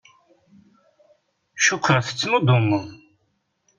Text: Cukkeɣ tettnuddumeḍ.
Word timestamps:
Cukkeɣ 1.65 1.99
tettnuddumeḍ. 2.07 2.85